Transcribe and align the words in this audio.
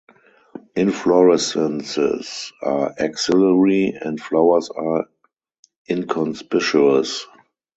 Inflorescences 0.75 2.51
are 2.63 2.95
axillary 2.97 3.93
and 4.01 4.19
flowers 4.19 4.71
are 4.71 5.05
inconspicuous. 5.87 7.27